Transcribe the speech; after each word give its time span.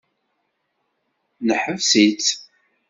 Neḥbes-itt. 1.47 2.27